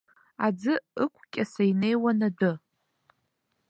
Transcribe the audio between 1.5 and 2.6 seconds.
инеиуан адәы.